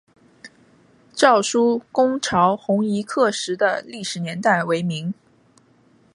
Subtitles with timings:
[1.13, 5.13] 赵纾攻剿红夷刻石的历史年代为明。